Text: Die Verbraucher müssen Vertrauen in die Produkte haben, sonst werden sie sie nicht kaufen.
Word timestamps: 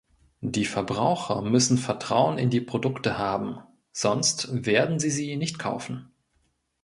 Die 0.41 0.65
Verbraucher 0.65 1.43
müssen 1.43 1.77
Vertrauen 1.77 2.39
in 2.39 2.49
die 2.49 2.59
Produkte 2.59 3.19
haben, 3.19 3.59
sonst 3.91 4.47
werden 4.65 4.97
sie 4.99 5.11
sie 5.11 5.35
nicht 5.35 5.59
kaufen. 5.59 6.11